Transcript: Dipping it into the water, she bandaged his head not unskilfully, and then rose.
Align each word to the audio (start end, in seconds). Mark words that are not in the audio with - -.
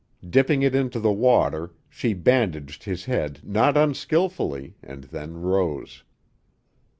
Dipping 0.27 0.63
it 0.63 0.73
into 0.73 0.99
the 0.99 1.11
water, 1.11 1.75
she 1.87 2.15
bandaged 2.15 2.85
his 2.85 3.05
head 3.05 3.39
not 3.43 3.77
unskilfully, 3.77 4.75
and 4.81 5.03
then 5.03 5.39
rose. 5.39 6.03